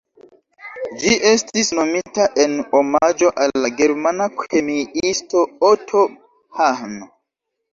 Ĝi 1.01 1.11
estis 1.31 1.69
nomita 1.79 2.25
en 2.45 2.55
omaĝo 2.81 3.31
al 3.45 3.53
la 3.67 3.71
germana 3.83 4.29
kemiisto 4.41 5.45
Otto 5.71 6.03
Hahn. 6.63 6.99